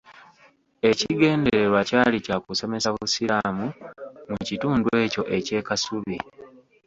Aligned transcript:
Ekigendererwa 0.89 1.79
kyali 1.89 2.17
kya 2.25 2.37
kusomesa 2.43 2.87
busiraamu 2.95 3.67
mu 4.29 4.37
kitundu 4.47 4.87
ekyo 5.03 5.23
eky'e 5.37 5.61
Kasubi. 5.67 6.17